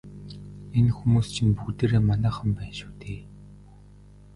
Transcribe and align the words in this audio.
Энэ 0.77 0.91
хүмүүс 0.97 1.27
чинь 1.35 1.55
бүгдээрээ 1.57 2.01
манайхан 2.09 2.49
байна 2.57 2.75
шүү 2.79 2.93
дээ. 3.01 3.19